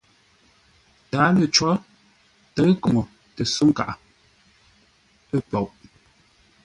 Tǎalo 1.09 1.45
cǒ 1.55 1.69
tə̌ʉ 2.55 2.71
koŋə 2.81 3.03
tə 3.35 3.43
só 3.53 3.63
nkaghʼə 3.69 3.95
ə́ 5.35 5.39
poʼ. 5.49 5.67